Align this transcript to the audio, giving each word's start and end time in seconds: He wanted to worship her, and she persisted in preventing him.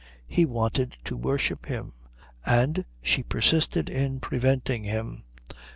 He 0.25 0.45
wanted 0.45 0.97
to 1.03 1.15
worship 1.15 1.67
her, 1.67 1.83
and 2.43 2.85
she 3.03 3.21
persisted 3.21 3.87
in 3.87 4.19
preventing 4.19 4.83
him. 4.83 5.25